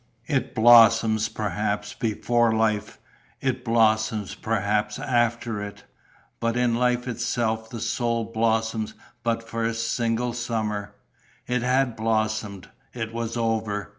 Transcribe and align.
It 0.25 0.55
blossoms 0.55 1.29
perhaps 1.29 1.93
before 1.93 2.51
life, 2.51 2.97
it 3.39 3.63
blossoms 3.63 4.33
perhaps 4.33 4.97
after 4.97 5.61
it; 5.61 5.83
but 6.39 6.57
in 6.57 6.73
life 6.73 7.07
itself 7.07 7.69
the 7.69 7.79
soul 7.79 8.25
blossoms 8.25 8.93
for 9.23 9.35
but 9.45 9.53
a 9.55 9.75
single 9.75 10.33
summer. 10.33 10.95
It 11.45 11.61
had 11.61 11.95
blossomed, 11.95 12.69
it 12.95 13.13
was 13.13 13.37
over! 13.37 13.89